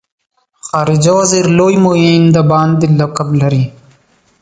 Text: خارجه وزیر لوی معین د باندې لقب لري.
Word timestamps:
خارجه 0.67 1.11
وزیر 1.19 1.45
لوی 1.57 1.75
معین 1.85 2.23
د 2.35 2.37
باندې 2.51 2.87
لقب 2.99 3.29
لري. 3.41 3.63